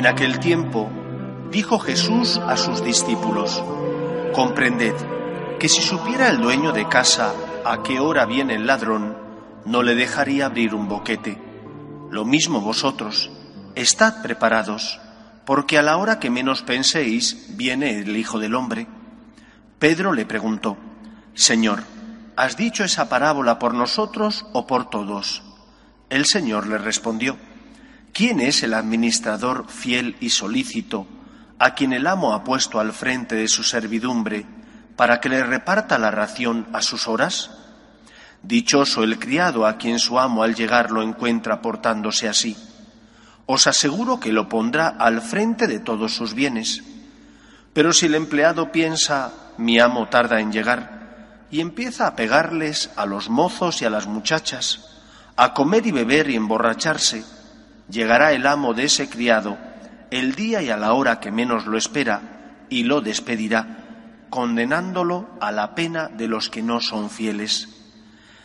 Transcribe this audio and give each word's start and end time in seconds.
En 0.00 0.06
aquel 0.06 0.40
tiempo 0.40 0.88
dijo 1.50 1.78
Jesús 1.78 2.38
a 2.38 2.56
sus 2.56 2.82
discípulos, 2.82 3.62
comprended 4.32 4.94
que 5.58 5.68
si 5.68 5.82
supiera 5.82 6.30
el 6.30 6.40
dueño 6.40 6.72
de 6.72 6.88
casa 6.88 7.34
a 7.66 7.82
qué 7.82 8.00
hora 8.00 8.24
viene 8.24 8.54
el 8.54 8.66
ladrón, 8.66 9.14
no 9.66 9.82
le 9.82 9.94
dejaría 9.94 10.46
abrir 10.46 10.74
un 10.74 10.88
boquete. 10.88 11.38
Lo 12.10 12.24
mismo 12.24 12.62
vosotros, 12.62 13.30
estad 13.74 14.22
preparados, 14.22 14.98
porque 15.44 15.76
a 15.76 15.82
la 15.82 15.98
hora 15.98 16.18
que 16.18 16.30
menos 16.30 16.62
penséis 16.62 17.48
viene 17.58 17.98
el 17.98 18.16
Hijo 18.16 18.38
del 18.38 18.54
Hombre. 18.54 18.86
Pedro 19.78 20.14
le 20.14 20.24
preguntó, 20.24 20.78
Señor, 21.34 21.82
¿has 22.36 22.56
dicho 22.56 22.84
esa 22.84 23.10
parábola 23.10 23.58
por 23.58 23.74
nosotros 23.74 24.46
o 24.54 24.66
por 24.66 24.88
todos? 24.88 25.42
El 26.08 26.24
Señor 26.24 26.68
le 26.68 26.78
respondió, 26.78 27.36
¿quién 28.12 28.40
es 28.40 28.62
el 28.62 28.74
administrador 28.74 29.66
fiel 29.68 30.16
y 30.20 30.30
solícito 30.30 31.06
a 31.58 31.74
quien 31.74 31.92
el 31.92 32.06
amo 32.06 32.32
ha 32.32 32.44
puesto 32.44 32.80
al 32.80 32.92
frente 32.92 33.34
de 33.34 33.48
su 33.48 33.62
servidumbre 33.62 34.46
para 34.96 35.20
que 35.20 35.28
le 35.28 35.42
reparta 35.42 35.98
la 35.98 36.10
ración 36.10 36.68
a 36.72 36.82
sus 36.82 37.08
horas? 37.08 37.50
Dichoso 38.42 39.02
el 39.02 39.18
criado 39.18 39.66
a 39.66 39.76
quien 39.76 39.98
su 39.98 40.18
amo 40.18 40.42
al 40.42 40.54
llegar 40.54 40.90
lo 40.90 41.02
encuentra 41.02 41.60
portándose 41.60 42.28
así. 42.28 42.56
Os 43.46 43.66
aseguro 43.66 44.20
que 44.20 44.32
lo 44.32 44.48
pondrá 44.48 44.88
al 44.88 45.20
frente 45.20 45.66
de 45.66 45.80
todos 45.80 46.14
sus 46.14 46.34
bienes. 46.34 46.82
Pero 47.72 47.92
si 47.92 48.06
el 48.06 48.14
empleado 48.14 48.72
piensa, 48.72 49.32
mi 49.58 49.78
amo 49.78 50.08
tarda 50.08 50.40
en 50.40 50.52
llegar, 50.52 51.46
y 51.50 51.60
empieza 51.60 52.06
a 52.06 52.16
pegarles 52.16 52.90
a 52.96 53.06
los 53.06 53.28
mozos 53.28 53.82
y 53.82 53.84
a 53.84 53.90
las 53.90 54.06
muchachas, 54.06 54.86
a 55.36 55.52
comer 55.52 55.86
y 55.86 55.90
beber 55.90 56.30
y 56.30 56.36
emborracharse, 56.36 57.24
llegará 57.90 58.32
el 58.32 58.46
amo 58.46 58.74
de 58.74 58.84
ese 58.84 59.08
criado 59.08 59.58
el 60.10 60.34
día 60.34 60.62
y 60.62 60.70
a 60.70 60.76
la 60.76 60.92
hora 60.92 61.20
que 61.20 61.30
menos 61.30 61.66
lo 61.66 61.78
espera 61.78 62.64
y 62.68 62.84
lo 62.84 63.00
despedirá, 63.00 64.26
condenándolo 64.28 65.28
a 65.40 65.52
la 65.52 65.74
pena 65.74 66.08
de 66.08 66.28
los 66.28 66.50
que 66.50 66.62
no 66.62 66.80
son 66.80 67.10
fieles. 67.10 67.68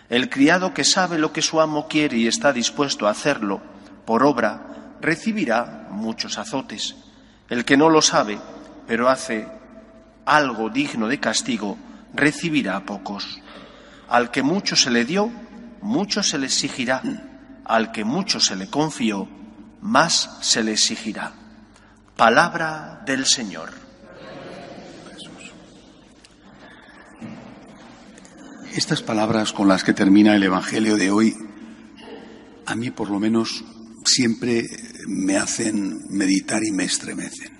El 0.09 0.29
criado 0.29 0.73
que 0.73 0.83
sabe 0.83 1.17
lo 1.17 1.33
que 1.33 1.41
su 1.41 1.59
amo 1.59 1.87
quiere 1.87 2.17
y 2.17 2.27
está 2.27 2.53
dispuesto 2.53 3.07
a 3.07 3.11
hacerlo 3.11 3.61
por 4.05 4.23
obra, 4.23 4.95
recibirá 5.01 5.87
muchos 5.89 6.37
azotes. 6.37 6.95
El 7.49 7.65
que 7.65 7.77
no 7.77 7.89
lo 7.89 8.01
sabe, 8.01 8.39
pero 8.87 9.09
hace 9.09 9.47
algo 10.25 10.69
digno 10.69 11.07
de 11.07 11.19
castigo, 11.19 11.77
recibirá 12.13 12.79
pocos. 12.81 13.41
Al 14.07 14.29
que 14.29 14.43
mucho 14.43 14.75
se 14.75 14.91
le 14.91 15.05
dio, 15.05 15.31
mucho 15.81 16.21
se 16.21 16.37
le 16.37 16.45
exigirá. 16.45 17.01
Al 17.65 17.91
que 17.91 18.03
mucho 18.03 18.39
se 18.39 18.55
le 18.55 18.69
confió, 18.69 19.27
más 19.81 20.37
se 20.41 20.63
le 20.63 20.73
exigirá. 20.73 21.33
Palabra 22.15 23.03
del 23.05 23.25
Señor. 23.25 23.85
Estas 28.75 29.01
palabras 29.01 29.53
con 29.53 29.67
las 29.67 29.83
que 29.83 29.93
termina 29.93 30.35
el 30.35 30.43
Evangelio 30.43 30.97
de 30.97 31.09
hoy, 31.09 31.33
a 32.65 32.75
mí 32.75 32.91
por 32.91 33.09
lo 33.09 33.19
menos 33.19 33.63
siempre 34.03 34.63
me 35.07 35.37
hacen 35.37 35.97
meditar 36.09 36.61
y 36.63 36.71
me 36.71 36.83
estremecen. 36.83 37.53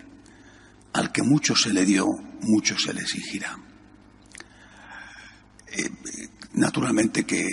Al 0.94 1.12
que 1.12 1.24
mucho 1.24 1.56
se 1.56 1.74
le 1.74 1.86
dio, 1.86 2.06
mucho 2.42 2.78
se 2.78 2.94
le 2.94 3.02
exigirá. 3.02 3.58
Eh, 5.68 5.90
naturalmente 6.54 7.26
que 7.26 7.46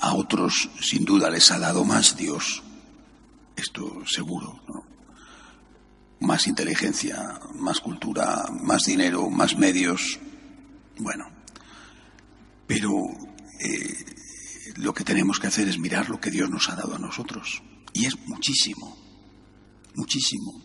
a 0.00 0.14
otros 0.14 0.70
sin 0.80 1.04
duda 1.04 1.30
les 1.30 1.50
ha 1.50 1.58
dado 1.58 1.84
más 1.84 2.16
Dios, 2.16 2.62
esto 3.56 4.02
seguro. 4.06 4.60
Más 6.20 6.46
inteligencia, 6.46 7.40
más 7.54 7.80
cultura, 7.80 8.44
más 8.62 8.84
dinero, 8.84 9.30
más 9.30 9.56
medios, 9.56 10.18
bueno. 10.98 11.24
Pero 12.66 12.90
eh, 13.58 14.04
lo 14.76 14.92
que 14.92 15.04
tenemos 15.04 15.38
que 15.38 15.46
hacer 15.46 15.68
es 15.68 15.78
mirar 15.78 16.10
lo 16.10 16.20
que 16.20 16.30
Dios 16.30 16.50
nos 16.50 16.68
ha 16.68 16.76
dado 16.76 16.94
a 16.94 16.98
nosotros. 16.98 17.62
Y 17.92 18.06
es 18.06 18.18
muchísimo, 18.26 18.96
muchísimo. 19.94 20.62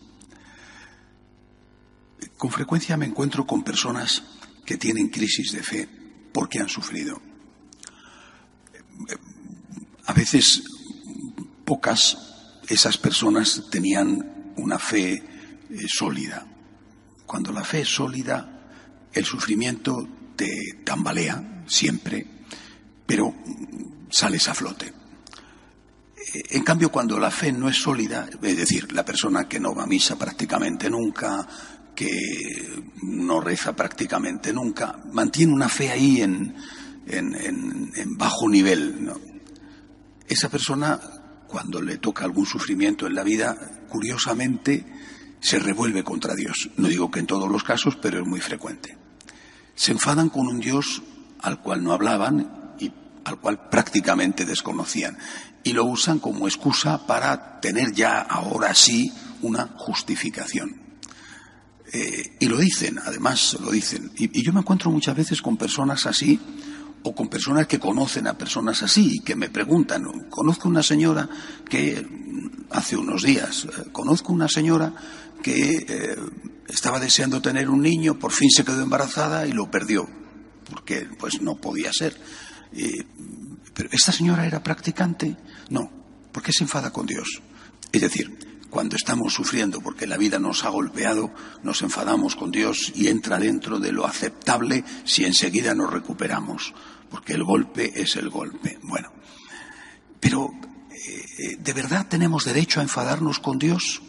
Con 2.36 2.50
frecuencia 2.50 2.96
me 2.96 3.06
encuentro 3.06 3.46
con 3.46 3.64
personas 3.64 4.22
que 4.64 4.76
tienen 4.76 5.08
crisis 5.08 5.52
de 5.52 5.62
fe 5.62 5.88
porque 6.32 6.58
han 6.58 6.68
sufrido. 6.68 7.20
A 10.16 10.18
veces 10.18 10.62
pocas 11.66 12.16
esas 12.68 12.96
personas 12.96 13.64
tenían 13.70 14.54
una 14.56 14.78
fe 14.78 15.12
eh, 15.12 15.22
sólida. 15.86 16.46
Cuando 17.26 17.52
la 17.52 17.62
fe 17.62 17.80
es 17.80 17.88
sólida, 17.88 19.10
el 19.12 19.26
sufrimiento 19.26 20.08
te 20.34 20.80
tambalea 20.82 21.64
siempre, 21.66 22.26
pero 23.04 23.34
sales 24.08 24.48
a 24.48 24.54
flote. 24.54 24.90
En 26.48 26.64
cambio, 26.64 26.90
cuando 26.90 27.18
la 27.18 27.30
fe 27.30 27.52
no 27.52 27.68
es 27.68 27.76
sólida, 27.76 28.26
es 28.40 28.56
decir, 28.56 28.90
la 28.94 29.04
persona 29.04 29.46
que 29.46 29.60
no 29.60 29.74
va 29.74 29.82
a 29.82 29.86
misa 29.86 30.16
prácticamente 30.16 30.88
nunca, 30.88 31.46
que 31.94 32.82
no 33.02 33.38
reza 33.42 33.76
prácticamente 33.76 34.50
nunca, 34.54 34.98
mantiene 35.12 35.52
una 35.52 35.68
fe 35.68 35.90
ahí 35.90 36.22
en, 36.22 36.56
en, 37.06 38.16
bajo 38.16 38.48
nivel. 38.48 39.12
Esa 40.28 40.48
persona, 40.48 41.00
cuando 41.46 41.80
le 41.80 41.98
toca 41.98 42.24
algún 42.24 42.46
sufrimiento 42.46 43.06
en 43.06 43.14
la 43.14 43.22
vida, 43.22 43.84
curiosamente 43.88 44.84
se 45.40 45.58
revuelve 45.58 46.02
contra 46.02 46.34
Dios. 46.34 46.70
No 46.76 46.88
digo 46.88 47.10
que 47.10 47.20
en 47.20 47.26
todos 47.26 47.50
los 47.50 47.62
casos, 47.62 47.96
pero 47.96 48.20
es 48.20 48.26
muy 48.26 48.40
frecuente. 48.40 48.96
Se 49.74 49.92
enfadan 49.92 50.28
con 50.28 50.46
un 50.48 50.60
Dios 50.60 51.02
al 51.40 51.60
cual 51.60 51.84
no 51.84 51.92
hablaban 51.92 52.74
y 52.80 52.92
al 53.24 53.38
cual 53.38 53.68
prácticamente 53.68 54.44
desconocían. 54.44 55.16
Y 55.62 55.72
lo 55.72 55.84
usan 55.84 56.18
como 56.18 56.48
excusa 56.48 57.06
para 57.06 57.60
tener 57.60 57.92
ya 57.92 58.20
ahora 58.20 58.74
sí 58.74 59.12
una 59.42 59.68
justificación. 59.76 60.86
Eh, 61.92 62.36
y 62.40 62.46
lo 62.46 62.58
dicen, 62.58 62.98
además 63.04 63.56
lo 63.60 63.70
dicen. 63.70 64.10
Y, 64.16 64.42
yo 64.42 64.52
me 64.52 64.60
encuentro 64.60 64.90
muchas 64.90 65.16
veces 65.16 65.40
con 65.40 65.56
personas 65.56 66.06
así 66.06 66.40
o 67.02 67.14
con 67.14 67.28
personas 67.28 67.66
que 67.66 67.78
conocen 67.78 68.26
a 68.26 68.36
personas 68.36 68.82
así 68.82 69.16
y 69.16 69.20
que 69.20 69.36
me 69.36 69.48
preguntan. 69.48 70.04
Conozco 70.28 70.68
una 70.68 70.82
señora 70.82 71.28
que 71.68 72.06
hace 72.70 72.96
unos 72.96 73.22
días, 73.22 73.64
eh, 73.64 73.90
conozco 73.92 74.32
una 74.32 74.48
señora 74.48 74.94
que 75.42 75.84
eh, 75.88 76.16
estaba 76.68 76.98
deseando 76.98 77.40
tener 77.40 77.68
un 77.70 77.82
niño, 77.82 78.18
por 78.18 78.32
fin 78.32 78.50
se 78.50 78.64
quedó 78.64 78.82
embarazada 78.82 79.46
y 79.46 79.52
lo 79.52 79.70
perdió, 79.70 80.08
porque 80.68 81.08
pues 81.18 81.40
no 81.40 81.56
podía 81.56 81.92
ser. 81.92 82.16
pero 83.74 83.88
esta 83.92 84.12
señora 84.12 84.46
era 84.46 84.62
practicante, 84.62 85.36
no, 85.70 85.90
porque 86.32 86.52
se 86.52 86.64
enfada 86.64 86.92
con 86.92 87.06
Dios. 87.06 87.40
Es 87.92 88.00
decir, 88.00 88.45
cuando 88.70 88.96
estamos 88.96 89.32
sufriendo 89.32 89.80
porque 89.80 90.06
la 90.06 90.16
vida 90.16 90.38
nos 90.38 90.64
ha 90.64 90.68
golpeado, 90.68 91.32
nos 91.62 91.82
enfadamos 91.82 92.36
con 92.36 92.50
Dios 92.50 92.92
y 92.94 93.08
entra 93.08 93.38
dentro 93.38 93.78
de 93.78 93.92
lo 93.92 94.06
aceptable 94.06 94.84
si 95.04 95.24
enseguida 95.24 95.74
nos 95.74 95.92
recuperamos, 95.92 96.74
porque 97.10 97.34
el 97.34 97.44
golpe 97.44 97.92
es 98.00 98.16
el 98.16 98.28
golpe. 98.28 98.78
Bueno, 98.82 99.12
pero 100.20 100.50
eh, 101.38 101.56
¿de 101.58 101.72
verdad 101.72 102.06
tenemos 102.08 102.44
derecho 102.44 102.80
a 102.80 102.82
enfadarnos 102.82 103.38
con 103.38 103.58
Dios? 103.58 104.02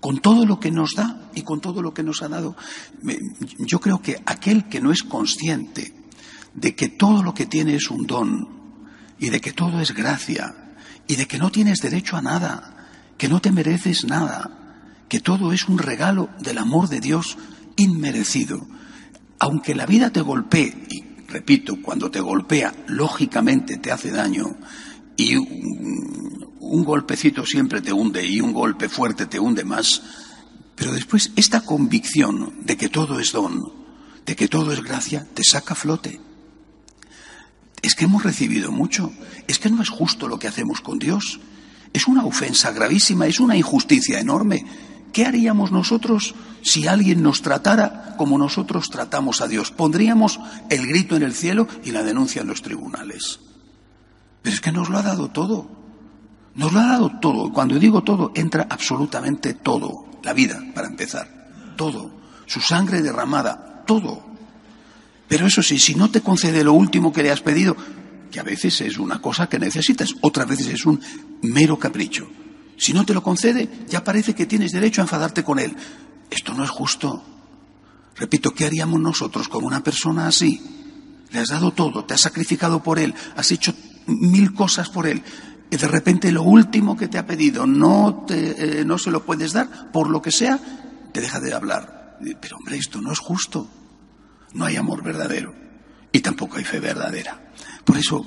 Con 0.00 0.18
todo 0.20 0.46
lo 0.46 0.60
que 0.60 0.70
nos 0.70 0.94
da 0.94 1.30
y 1.34 1.42
con 1.42 1.60
todo 1.60 1.82
lo 1.82 1.92
que 1.92 2.04
nos 2.04 2.22
ha 2.22 2.28
dado. 2.28 2.56
Yo 3.58 3.80
creo 3.80 4.00
que 4.00 4.22
aquel 4.26 4.68
que 4.68 4.80
no 4.80 4.92
es 4.92 5.02
consciente 5.02 5.92
de 6.54 6.74
que 6.76 6.88
todo 6.88 7.22
lo 7.22 7.34
que 7.34 7.46
tiene 7.46 7.74
es 7.74 7.90
un 7.90 8.06
don 8.06 8.48
y 9.18 9.30
de 9.30 9.40
que 9.40 9.52
todo 9.52 9.80
es 9.80 9.92
gracia 9.94 10.54
y 11.08 11.16
de 11.16 11.26
que 11.26 11.38
no 11.38 11.50
tienes 11.50 11.78
derecho 11.80 12.16
a 12.16 12.22
nada, 12.22 12.77
que 13.18 13.28
no 13.28 13.40
te 13.40 13.50
mereces 13.52 14.04
nada, 14.04 15.04
que 15.08 15.20
todo 15.20 15.52
es 15.52 15.68
un 15.68 15.78
regalo 15.78 16.30
del 16.38 16.58
amor 16.58 16.88
de 16.88 17.00
Dios 17.00 17.36
inmerecido. 17.76 18.66
Aunque 19.40 19.74
la 19.74 19.86
vida 19.86 20.10
te 20.10 20.20
golpee, 20.20 20.86
y 20.88 21.04
repito, 21.28 21.82
cuando 21.82 22.10
te 22.10 22.20
golpea, 22.20 22.72
lógicamente 22.86 23.76
te 23.78 23.90
hace 23.90 24.10
daño, 24.10 24.56
y 25.16 25.34
un, 25.34 26.84
golpecito 26.84 27.44
siempre 27.44 27.80
te 27.80 27.92
hunde 27.92 28.24
y 28.24 28.40
un 28.40 28.52
golpe 28.52 28.88
fuerte 28.88 29.26
te 29.26 29.40
hunde 29.40 29.64
más, 29.64 30.00
pero 30.76 30.92
después 30.92 31.32
esta 31.34 31.62
convicción 31.62 32.54
de 32.64 32.76
que 32.76 32.88
todo 32.88 33.18
es 33.18 33.32
don, 33.32 33.60
de 34.24 34.36
que 34.36 34.46
todo 34.46 34.72
es 34.72 34.82
gracia, 34.82 35.26
te 35.34 35.42
saca 35.42 35.74
a 35.74 35.76
flote. 35.76 36.20
Es 37.82 37.96
que 37.96 38.04
hemos 38.04 38.22
recibido 38.22 38.70
mucho, 38.70 39.12
es 39.48 39.58
que 39.58 39.70
no 39.70 39.82
es 39.82 39.88
justo 39.88 40.28
lo 40.28 40.38
que 40.38 40.46
hacemos 40.46 40.80
con 40.80 41.00
Dios, 41.00 41.40
es 41.92 42.06
una 42.06 42.24
ofensa 42.24 42.72
gravísima, 42.72 43.26
es 43.26 43.40
una 43.40 43.56
injusticia 43.56 44.20
enorme. 44.20 44.64
¿Qué 45.12 45.24
haríamos 45.24 45.72
nosotros 45.72 46.34
si 46.62 46.86
alguien 46.86 47.22
nos 47.22 47.42
tratara 47.42 48.14
como 48.18 48.38
nosotros 48.38 48.90
tratamos 48.90 49.40
a 49.40 49.48
Dios? 49.48 49.70
Pondríamos 49.70 50.38
el 50.70 50.86
grito 50.86 51.16
en 51.16 51.22
el 51.22 51.34
cielo 51.34 51.66
y 51.84 51.90
la 51.90 52.02
denuncia 52.02 52.42
en 52.42 52.48
los 52.48 52.62
tribunales. 52.62 53.40
Pero 54.42 54.54
es 54.54 54.60
que 54.60 54.72
nos 54.72 54.88
lo 54.88 54.98
ha 54.98 55.02
dado 55.02 55.28
todo. 55.28 55.70
Nos 56.54 56.72
lo 56.72 56.80
ha 56.80 56.86
dado 56.86 57.18
todo. 57.20 57.52
Cuando 57.52 57.78
digo 57.78 58.02
todo, 58.02 58.32
entra 58.34 58.66
absolutamente 58.68 59.54
todo. 59.54 60.06
la 60.22 60.32
vida, 60.32 60.60
para 60.74 60.88
empezar, 60.88 61.74
todo, 61.76 62.10
su 62.46 62.60
sangre 62.60 63.02
derramada, 63.02 63.84
todo. 63.86 64.26
Pero 65.28 65.46
eso 65.46 65.62
sí, 65.62 65.78
si 65.78 65.94
no 65.94 66.10
te 66.10 66.22
concede 66.22 66.64
lo 66.64 66.72
último 66.72 67.12
que 67.12 67.22
le 67.22 67.30
has 67.30 67.40
pedido, 67.40 67.76
que 68.28 68.40
a 68.40 68.42
veces 68.44 68.80
es 68.80 68.98
una 68.98 69.20
cosa 69.20 69.48
que 69.48 69.58
necesitas, 69.58 70.14
otras 70.20 70.48
veces 70.48 70.68
es 70.68 70.86
un 70.86 71.00
mero 71.42 71.78
capricho. 71.78 72.28
Si 72.76 72.92
no 72.92 73.04
te 73.04 73.14
lo 73.14 73.22
concede, 73.22 73.68
ya 73.88 74.04
parece 74.04 74.34
que 74.34 74.46
tienes 74.46 74.72
derecho 74.72 75.00
a 75.00 75.04
enfadarte 75.04 75.42
con 75.42 75.58
él. 75.58 75.74
Esto 76.30 76.54
no 76.54 76.64
es 76.64 76.70
justo. 76.70 77.24
Repito, 78.16 78.52
¿qué 78.52 78.66
haríamos 78.66 79.00
nosotros 79.00 79.48
con 79.48 79.64
una 79.64 79.82
persona 79.82 80.26
así? 80.26 80.60
Le 81.30 81.40
has 81.40 81.48
dado 81.48 81.72
todo, 81.72 82.04
te 82.04 82.14
has 82.14 82.20
sacrificado 82.20 82.82
por 82.82 82.98
él, 82.98 83.14
has 83.36 83.50
hecho 83.52 83.74
mil 84.06 84.54
cosas 84.54 84.88
por 84.88 85.06
él. 85.06 85.22
Y 85.70 85.76
de 85.76 85.88
repente 85.88 86.32
lo 86.32 86.42
último 86.42 86.96
que 86.96 87.08
te 87.08 87.18
ha 87.18 87.26
pedido 87.26 87.66
no, 87.66 88.24
te, 88.26 88.80
eh, 88.80 88.84
no 88.84 88.96
se 88.98 89.10
lo 89.10 89.24
puedes 89.24 89.52
dar, 89.52 89.92
por 89.92 90.08
lo 90.08 90.22
que 90.22 90.32
sea, 90.32 90.58
te 91.12 91.20
deja 91.20 91.40
de 91.40 91.52
hablar. 91.52 92.18
Pero 92.40 92.56
hombre, 92.56 92.76
esto 92.76 93.00
no 93.00 93.12
es 93.12 93.18
justo. 93.18 93.68
No 94.54 94.64
hay 94.64 94.76
amor 94.76 95.02
verdadero 95.02 95.54
y 96.12 96.20
tampoco 96.20 96.56
hay 96.56 96.64
fe 96.64 96.80
verdadera. 96.80 97.40
Por 97.88 97.96
eso, 97.96 98.22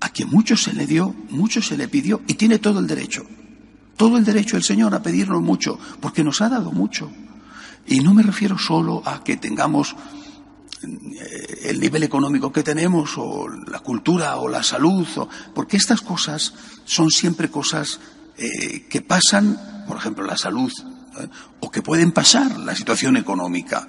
a 0.00 0.08
quien 0.08 0.30
mucho 0.30 0.56
se 0.56 0.72
le 0.72 0.84
dio, 0.84 1.14
mucho 1.30 1.62
se 1.62 1.76
le 1.76 1.86
pidió 1.86 2.22
y 2.26 2.34
tiene 2.34 2.58
todo 2.58 2.80
el 2.80 2.88
derecho. 2.88 3.24
Todo 3.96 4.18
el 4.18 4.24
derecho 4.24 4.56
el 4.56 4.64
Señor 4.64 4.96
a 4.96 5.00
pedirnos 5.00 5.40
mucho, 5.40 5.78
porque 6.00 6.24
nos 6.24 6.40
ha 6.40 6.48
dado 6.48 6.72
mucho. 6.72 7.08
Y 7.86 8.00
no 8.00 8.14
me 8.14 8.24
refiero 8.24 8.58
solo 8.58 9.00
a 9.06 9.22
que 9.22 9.36
tengamos 9.36 9.94
eh, 10.82 11.60
el 11.66 11.78
nivel 11.78 12.02
económico 12.02 12.50
que 12.50 12.64
tenemos, 12.64 13.12
o 13.16 13.46
la 13.48 13.78
cultura, 13.78 14.38
o 14.38 14.48
la 14.48 14.64
salud, 14.64 15.06
porque 15.54 15.76
estas 15.76 16.00
cosas 16.00 16.52
son 16.84 17.10
siempre 17.10 17.52
cosas 17.52 18.00
eh, 18.36 18.88
que 18.88 19.02
pasan, 19.02 19.84
por 19.86 19.98
ejemplo, 19.98 20.26
la 20.26 20.36
salud, 20.36 20.72
¿eh? 21.20 21.28
o 21.60 21.70
que 21.70 21.82
pueden 21.82 22.10
pasar, 22.10 22.58
la 22.58 22.74
situación 22.74 23.16
económica. 23.16 23.86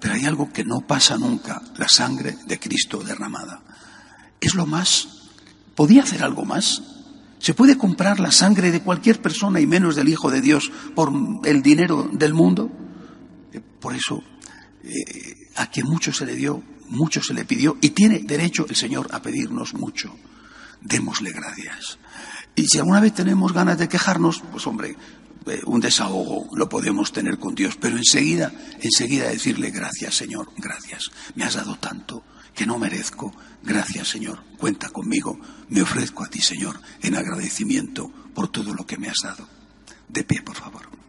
Pero 0.00 0.14
hay 0.14 0.24
algo 0.26 0.52
que 0.52 0.64
no 0.64 0.80
pasa 0.80 1.16
nunca, 1.16 1.62
la 1.76 1.86
sangre 1.88 2.38
de 2.44 2.58
Cristo 2.58 3.04
derramada. 3.04 3.62
Es 4.40 4.54
lo 4.54 4.66
más. 4.66 5.08
¿Podía 5.74 6.02
hacer 6.02 6.22
algo 6.22 6.44
más? 6.44 6.82
¿Se 7.38 7.54
puede 7.54 7.78
comprar 7.78 8.20
la 8.20 8.32
sangre 8.32 8.70
de 8.70 8.82
cualquier 8.82 9.22
persona 9.22 9.60
y 9.60 9.66
menos 9.66 9.96
del 9.96 10.08
Hijo 10.08 10.30
de 10.30 10.40
Dios 10.40 10.70
por 10.94 11.12
el 11.44 11.62
dinero 11.62 12.08
del 12.12 12.34
mundo? 12.34 12.70
Por 13.80 13.94
eso, 13.94 14.22
a 15.56 15.70
quien 15.70 15.86
mucho 15.86 16.12
se 16.12 16.26
le 16.26 16.36
dio, 16.36 16.62
mucho 16.88 17.22
se 17.22 17.32
le 17.32 17.44
pidió 17.44 17.78
y 17.80 17.90
tiene 17.90 18.18
derecho 18.18 18.66
el 18.68 18.76
Señor 18.76 19.08
a 19.12 19.22
pedirnos 19.22 19.74
mucho. 19.74 20.14
Démosle 20.82 21.32
gracias. 21.32 21.98
Y 22.54 22.66
si 22.66 22.78
alguna 22.78 23.00
vez 23.00 23.14
tenemos 23.14 23.52
ganas 23.52 23.78
de 23.78 23.88
quejarnos, 23.88 24.42
pues 24.50 24.66
hombre, 24.66 24.96
eh, 25.46 25.60
un 25.64 25.80
desahogo 25.80 26.48
lo 26.54 26.68
podemos 26.68 27.12
tener 27.12 27.38
con 27.38 27.54
Dios, 27.54 27.76
pero 27.80 27.96
enseguida, 27.96 28.52
enseguida 28.80 29.28
decirle 29.28 29.70
gracias, 29.70 30.14
Señor, 30.14 30.50
gracias. 30.56 31.10
Me 31.34 31.44
has 31.44 31.54
dado 31.54 31.76
tanto 31.76 32.22
que 32.54 32.66
no 32.66 32.78
merezco. 32.78 33.34
Gracias, 33.62 34.08
Señor. 34.08 34.42
Cuenta 34.58 34.90
conmigo. 34.90 35.38
Me 35.68 35.82
ofrezco 35.82 36.24
a 36.24 36.28
ti, 36.28 36.40
Señor, 36.40 36.80
en 37.02 37.16
agradecimiento 37.16 38.10
por 38.34 38.48
todo 38.48 38.74
lo 38.74 38.86
que 38.86 38.98
me 38.98 39.08
has 39.08 39.18
dado. 39.22 39.48
De 40.08 40.24
pie, 40.24 40.42
por 40.42 40.56
favor. 40.56 40.99